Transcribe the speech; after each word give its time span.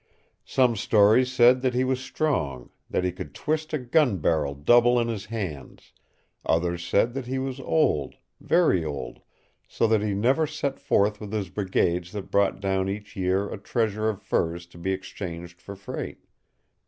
Some 0.45 0.75
stories 0.75 1.31
said 1.31 1.61
that 1.61 1.75
he 1.75 1.83
was 1.83 1.99
strong, 1.99 2.71
that 2.89 3.03
he 3.03 3.11
could 3.11 3.35
twist 3.35 3.71
a 3.71 3.77
gun 3.77 4.17
barrel 4.17 4.55
double 4.55 4.99
in 4.99 5.09
his 5.09 5.25
hands; 5.25 5.93
others 6.43 6.83
said 6.83 7.13
that 7.13 7.27
he 7.27 7.37
was 7.37 7.59
old, 7.59 8.15
very 8.39 8.83
old, 8.83 9.19
so 9.67 9.85
that 9.85 10.01
he 10.01 10.15
never 10.15 10.47
set 10.47 10.79
forth 10.79 11.21
with 11.21 11.31
his 11.31 11.49
brigades 11.51 12.13
that 12.13 12.31
brought 12.31 12.59
down 12.59 12.89
each 12.89 13.15
year 13.15 13.47
a 13.51 13.59
treasure 13.59 14.09
of 14.09 14.23
furs 14.23 14.65
to 14.65 14.79
be 14.79 14.91
exchanged 14.91 15.61
for 15.61 15.75
freight. 15.75 16.25